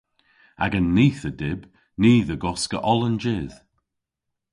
[0.63, 1.61] Agan nith a dyb
[2.01, 3.55] ni dhe goska oll an jydh.